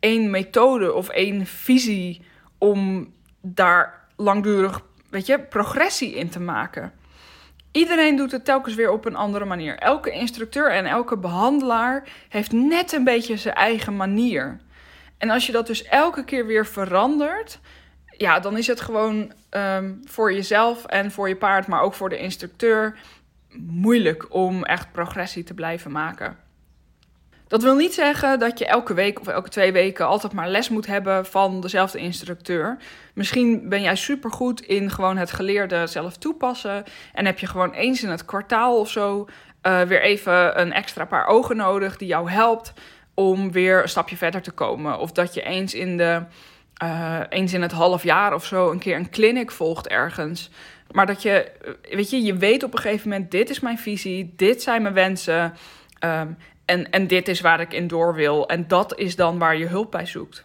één 0.00 0.30
methode 0.30 0.92
of 0.92 1.08
één 1.08 1.46
visie 1.46 2.22
om 2.58 3.12
daar 3.40 4.06
langdurig, 4.16 4.80
weet 5.10 5.26
je, 5.26 5.38
progressie 5.38 6.14
in 6.14 6.28
te 6.28 6.40
maken. 6.40 6.92
Iedereen 7.72 8.16
doet 8.16 8.32
het 8.32 8.44
telkens 8.44 8.74
weer 8.74 8.90
op 8.90 9.04
een 9.04 9.16
andere 9.16 9.44
manier. 9.44 9.78
Elke 9.78 10.10
instructeur 10.10 10.70
en 10.70 10.86
elke 10.86 11.16
behandelaar 11.16 12.08
heeft 12.28 12.52
net 12.52 12.92
een 12.92 13.04
beetje 13.04 13.36
zijn 13.36 13.54
eigen 13.54 13.96
manier. 13.96 14.60
En 15.18 15.30
als 15.30 15.46
je 15.46 15.52
dat 15.52 15.66
dus 15.66 15.84
elke 15.84 16.24
keer 16.24 16.46
weer 16.46 16.66
verandert, 16.66 17.60
ja, 18.16 18.40
dan 18.40 18.56
is 18.56 18.66
het 18.66 18.80
gewoon 18.80 19.32
um, 19.50 20.00
voor 20.04 20.32
jezelf 20.32 20.84
en 20.84 21.10
voor 21.10 21.28
je 21.28 21.36
paard, 21.36 21.66
maar 21.66 21.80
ook 21.80 21.94
voor 21.94 22.08
de 22.08 22.18
instructeur, 22.18 22.98
moeilijk 23.58 24.34
om 24.34 24.64
echt 24.64 24.92
progressie 24.92 25.44
te 25.44 25.54
blijven 25.54 25.90
maken. 25.92 26.36
Dat 27.46 27.62
wil 27.62 27.74
niet 27.74 27.94
zeggen 27.94 28.38
dat 28.38 28.58
je 28.58 28.66
elke 28.66 28.94
week 28.94 29.20
of 29.20 29.26
elke 29.26 29.48
twee 29.48 29.72
weken 29.72 30.06
altijd 30.06 30.32
maar 30.32 30.48
les 30.48 30.68
moet 30.68 30.86
hebben 30.86 31.26
van 31.26 31.60
dezelfde 31.60 31.98
instructeur. 31.98 32.76
Misschien 33.14 33.68
ben 33.68 33.82
jij 33.82 33.96
supergoed 33.96 34.60
in 34.60 34.90
gewoon 34.90 35.16
het 35.16 35.30
geleerde 35.30 35.86
zelf 35.86 36.16
toepassen. 36.16 36.84
En 37.12 37.26
heb 37.26 37.38
je 37.38 37.46
gewoon 37.46 37.72
eens 37.72 38.02
in 38.02 38.10
het 38.10 38.24
kwartaal 38.24 38.78
of 38.78 38.90
zo 38.90 39.28
uh, 39.62 39.80
weer 39.80 40.02
even 40.02 40.60
een 40.60 40.72
extra 40.72 41.04
paar 41.04 41.26
ogen 41.26 41.56
nodig 41.56 41.96
die 41.96 42.08
jou 42.08 42.30
helpt 42.30 42.72
om 43.14 43.52
weer 43.52 43.82
een 43.82 43.88
stapje 43.88 44.16
verder 44.16 44.42
te 44.42 44.50
komen. 44.50 44.98
Of 44.98 45.12
dat 45.12 45.34
je 45.34 45.42
eens 45.42 45.74
in, 45.74 45.96
de, 45.96 46.22
uh, 46.84 47.20
eens 47.28 47.52
in 47.52 47.62
het 47.62 47.72
half 47.72 48.02
jaar 48.02 48.34
of 48.34 48.44
zo 48.44 48.70
een 48.70 48.78
keer 48.78 48.96
een 48.96 49.10
clinic 49.10 49.50
volgt 49.50 49.88
ergens. 49.88 50.50
Maar 50.90 51.06
dat 51.06 51.22
je, 51.22 51.50
weet 51.90 52.10
je, 52.10 52.22
je 52.22 52.36
weet 52.36 52.62
op 52.62 52.72
een 52.72 52.78
gegeven 52.78 53.08
moment: 53.08 53.30
dit 53.30 53.50
is 53.50 53.60
mijn 53.60 53.78
visie, 53.78 54.32
dit 54.36 54.62
zijn 54.62 54.82
mijn 54.82 54.94
wensen. 54.94 55.54
Um, 56.00 56.36
en, 56.64 56.90
en 56.90 57.06
dit 57.06 57.28
is 57.28 57.40
waar 57.40 57.60
ik 57.60 57.72
in 57.72 57.86
door 57.86 58.14
wil. 58.14 58.48
En 58.48 58.68
dat 58.68 58.98
is 58.98 59.16
dan 59.16 59.38
waar 59.38 59.56
je 59.56 59.66
hulp 59.66 59.90
bij 59.90 60.06
zoekt. 60.06 60.44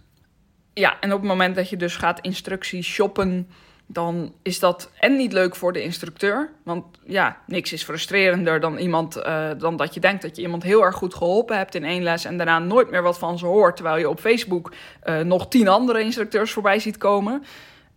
Ja, 0.74 1.00
en 1.00 1.14
op 1.14 1.20
het 1.20 1.28
moment 1.28 1.56
dat 1.56 1.70
je 1.70 1.78
dus 1.78 1.96
gaat 1.96 2.20
instructies 2.20 2.88
shoppen, 2.88 3.50
dan 3.92 4.34
is 4.42 4.60
dat 4.60 4.92
en 5.00 5.16
niet 5.16 5.34
leuk 5.34 5.56
voor 5.56 5.74
de 5.74 5.82
instructeur. 5.82 6.50
Want 6.64 6.86
ja, 7.06 7.38
niks 7.46 7.74
is 7.74 7.84
frustrerender 7.84 8.60
dan, 8.60 8.78
iemand, 8.78 9.18
uh, 9.18 9.50
dan 9.58 9.78
dat 9.78 9.94
je 9.94 10.00
denkt 10.00 10.22
dat 10.22 10.36
je 10.36 10.42
iemand 10.42 10.64
heel 10.64 10.84
erg 10.84 10.96
goed 10.96 11.14
geholpen 11.14 11.58
hebt 11.58 11.76
in 11.76 11.84
één 11.84 12.04
les 12.04 12.26
en 12.26 12.38
daarna 12.38 12.60
nooit 12.60 12.92
meer 12.92 13.02
wat 13.02 13.20
van 13.20 13.38
ze 13.38 13.46
hoort. 13.46 13.76
Terwijl 13.76 13.98
je 13.98 14.10
op 14.10 14.20
Facebook 14.20 14.74
uh, 15.04 15.20
nog 15.20 15.48
tien 15.48 15.68
andere 15.68 16.02
instructeurs 16.02 16.52
voorbij 16.52 16.80
ziet 16.80 16.98
komen. 16.98 17.44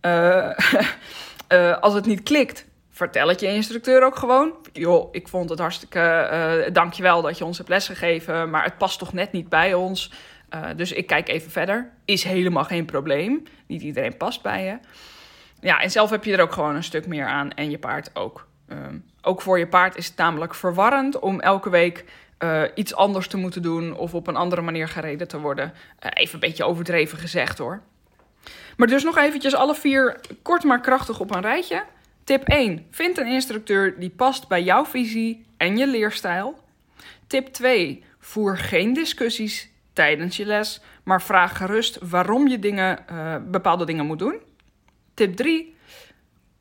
Uh, 0.01 0.49
als 1.81 1.93
het 1.93 2.05
niet 2.05 2.23
klikt, 2.23 2.65
vertel 2.89 3.27
het 3.27 3.39
je 3.39 3.47
instructeur 3.47 4.03
ook 4.03 4.15
gewoon. 4.15 4.53
Joh, 4.71 5.09
ik 5.11 5.27
vond 5.27 5.49
het 5.49 5.59
hartstikke, 5.59 6.69
dankjewel 6.73 7.21
dat 7.21 7.37
je 7.37 7.45
ons 7.45 7.57
hebt 7.57 7.69
lesgegeven, 7.69 8.49
maar 8.49 8.63
het 8.63 8.77
past 8.77 8.99
toch 8.99 9.13
net 9.13 9.31
niet 9.31 9.49
bij 9.49 9.73
ons. 9.73 10.11
Dus 10.75 10.91
ik 10.91 11.07
kijk 11.07 11.29
even 11.29 11.51
verder. 11.51 11.91
Is 12.05 12.23
helemaal 12.23 12.63
geen 12.63 12.85
probleem. 12.85 13.43
Niet 13.67 13.81
iedereen 13.81 14.17
past 14.17 14.41
bij 14.41 14.63
je. 14.63 14.77
Ja, 15.63 15.79
en 15.79 15.91
zelf 15.91 16.09
heb 16.09 16.23
je 16.23 16.33
er 16.33 16.41
ook 16.41 16.51
gewoon 16.51 16.75
een 16.75 16.83
stuk 16.83 17.07
meer 17.07 17.25
aan 17.25 17.51
en 17.51 17.69
je 17.69 17.77
paard 17.77 18.15
ook. 18.15 18.47
Um, 18.67 19.05
ook 19.21 19.41
voor 19.41 19.59
je 19.59 19.67
paard 19.67 19.97
is 19.97 20.07
het 20.07 20.17
namelijk 20.17 20.55
verwarrend 20.55 21.19
om 21.19 21.39
elke 21.39 21.69
week 21.69 22.05
uh, 22.39 22.61
iets 22.75 22.95
anders 22.95 23.27
te 23.27 23.37
moeten 23.37 23.61
doen 23.61 23.95
of 23.95 24.13
op 24.13 24.27
een 24.27 24.35
andere 24.35 24.61
manier 24.61 24.87
gereden 24.87 25.27
te 25.27 25.39
worden. 25.39 25.73
even 25.99 26.33
een 26.33 26.39
beetje 26.39 26.63
overdreven 26.63 27.17
gezegd 27.17 27.57
hoor. 27.57 27.81
Maar 28.77 28.87
dus 28.87 29.03
nog 29.03 29.17
eventjes 29.17 29.55
alle 29.55 29.75
vier 29.75 30.19
kort 30.41 30.63
maar 30.63 30.81
krachtig 30.81 31.19
op 31.19 31.35
een 31.35 31.41
rijtje. 31.41 31.83
Tip 32.23 32.43
1. 32.43 32.85
Vind 32.91 33.17
een 33.17 33.27
instructeur 33.27 33.99
die 33.99 34.09
past 34.09 34.47
bij 34.47 34.63
jouw 34.63 34.85
visie 34.85 35.45
en 35.57 35.77
je 35.77 35.87
leerstijl. 35.87 36.59
Tip 37.27 37.47
2. 37.47 38.03
Voer 38.19 38.57
geen 38.57 38.93
discussies 38.93 39.69
tijdens 39.93 40.37
je 40.37 40.45
les, 40.45 40.81
maar 41.03 41.21
vraag 41.21 41.57
gerust 41.57 41.97
waarom 42.09 42.47
je 42.47 42.59
dingen, 42.59 42.99
uh, 43.11 43.35
bepaalde 43.47 43.85
dingen 43.85 44.05
moet 44.05 44.19
doen. 44.19 44.35
Tip 45.13 45.35
3. 45.35 45.75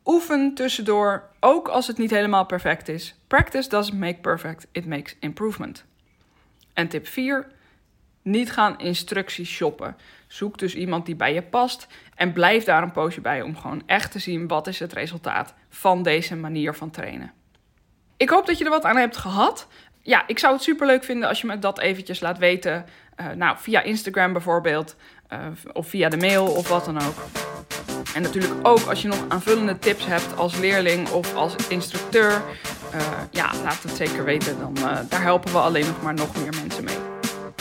Oefen 0.05 0.55
tussendoor, 0.55 1.29
ook 1.41 1.69
als 1.69 1.87
het 1.87 1.99
niet 1.99 2.11
helemaal 2.11 2.47
perfect 2.47 2.89
is. 2.89 3.15
Practice 3.27 3.69
doesn't 3.69 3.99
make 3.99 4.19
perfect, 4.21 4.67
it 4.73 4.87
makes 4.87 5.17
improvement. 5.21 5.85
En 6.73 6.89
tip 6.89 7.07
4. 7.07 7.47
Niet 8.23 8.53
gaan 8.53 8.79
instructies 8.79 9.51
shoppen. 9.51 9.97
Zoek 10.27 10.59
dus 10.59 10.75
iemand 10.75 11.07
die 11.07 11.17
bij 11.17 11.35
je 11.35 11.43
past 11.43 11.87
en 12.15 12.33
blijf 12.33 12.65
daar 12.65 12.83
een 12.83 12.93
poosje 12.93 13.21
bij 13.21 13.43
om 13.43 13.57
gewoon 13.57 13.83
echt 13.87 14.13
te 14.13 14.19
zien 14.19 14.49
wat 14.49 14.67
is 14.67 14.79
het 14.79 14.93
resultaat 14.93 15.55
van 15.69 16.03
deze 16.03 16.37
manier 16.37 16.75
van 16.75 16.91
trainen. 16.91 17.33
Ik 18.17 18.31
hoop 18.31 18.47
dat 18.47 18.59
je 18.59 18.65
er 18.65 18.71
wat 18.71 18.85
aan 18.85 18.97
hebt 18.97 19.17
gehad. 19.17 19.69
Ja, 20.03 20.27
ik 20.27 20.39
zou 20.39 20.53
het 20.53 20.63
super 20.63 20.87
leuk 20.87 21.05
vinden 21.05 21.29
als 21.29 21.41
je 21.41 21.47
me 21.47 21.59
dat 21.59 21.79
eventjes 21.79 22.21
laat 22.21 22.39
weten. 22.39 22.87
Uh, 23.21 23.31
nou, 23.31 23.57
via 23.59 23.83
Instagram 23.83 24.33
bijvoorbeeld, 24.33 24.97
uh, 25.33 25.47
of 25.73 25.89
via 25.89 26.09
de 26.09 26.17
mail 26.17 26.47
of 26.47 26.69
wat 26.69 26.85
dan 26.85 27.01
ook. 27.03 27.17
En 28.15 28.23
natuurlijk 28.23 28.55
ook 28.63 28.81
als 28.89 29.03
je 29.03 29.09
nog 29.09 29.25
aanvullende 29.29 29.79
tips 29.79 30.07
hebt 30.07 30.37
als 30.37 30.57
leerling 30.57 31.09
of 31.11 31.35
als 31.35 31.55
instructeur. 31.69 32.43
Uh, 32.95 33.01
ja, 33.31 33.51
laat 33.65 33.83
het 33.83 33.97
zeker 33.97 34.25
weten. 34.25 34.59
Dan, 34.59 34.75
daar 35.09 35.23
helpen 35.23 35.53
we 35.53 35.59
alleen 35.59 35.87
nog 35.87 36.03
maar 36.03 36.15
nog 36.15 36.37
meer 36.37 36.53
mensen 36.63 36.85
mee. 36.85 36.97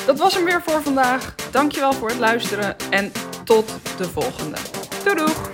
Dat 0.06 0.20
was 0.20 0.34
hem 0.34 0.46
weer 0.46 0.62
voor 0.66 0.82
vandaag. 0.82 1.36
Dankjewel 1.52 1.94
voor 1.94 2.10
het 2.10 2.20
luisteren 2.20 2.76
en 2.90 3.12
tot 3.44 3.74
de 3.98 4.10
volgende. 4.10 4.58
Doei 5.04 5.16
doeg! 5.16 5.50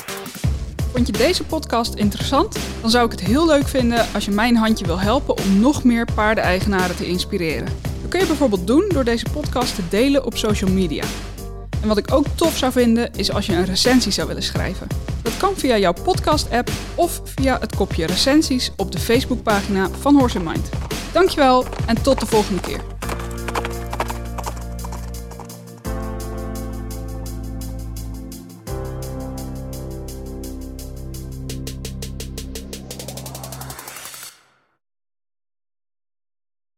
Vond 0.94 1.08
je 1.08 1.13
deze 1.13 1.44
podcast 1.44 1.94
interessant? 1.94 2.58
Dan 2.82 2.89
zou 2.89 3.06
ik 3.06 3.12
het 3.12 3.22
heel 3.22 3.46
leuk 3.46 3.67
vinden 3.67 4.06
als 4.13 4.25
je 4.25 4.32
mijn 4.32 4.56
handje 4.56 4.86
wil 4.86 5.00
helpen 5.00 5.38
om 5.38 5.60
nog 5.60 5.84
meer 5.84 6.08
paardeneigenaren 6.15 6.96
te 6.96 7.08
inspireren. 7.08 7.67
Dat 8.01 8.10
kun 8.10 8.20
je 8.20 8.25
bijvoorbeeld 8.25 8.67
doen 8.67 8.86
door 8.89 9.03
deze 9.03 9.25
podcast 9.34 9.75
te 9.75 9.82
delen 9.89 10.25
op 10.25 10.38
social 10.38 10.72
media. 10.72 11.03
En 11.81 11.88
wat 11.88 11.98
ik 11.98 12.13
ook 12.13 12.25
tof 12.36 12.57
zou 12.57 12.72
vinden 12.72 13.13
is 13.13 13.31
als 13.31 13.46
je 13.46 13.53
een 13.53 13.65
recensie 13.65 14.12
zou 14.12 14.27
willen 14.27 14.43
schrijven. 14.43 14.88
Dat 15.22 15.38
kan 15.38 15.53
via 15.55 15.77
jouw 15.77 15.93
podcast-app 16.03 16.72
of 16.96 17.22
via 17.24 17.57
het 17.60 17.75
kopje 17.75 18.05
recensies 18.05 18.72
op 18.77 18.91
de 18.91 19.00
Facebookpagina 19.00 19.89
van 20.00 20.15
Horse 20.15 20.39
Mind. 20.39 20.69
Dankjewel 21.13 21.65
en 21.86 22.01
tot 22.01 22.19
de 22.19 22.25
volgende 22.25 22.62
keer. 22.62 22.97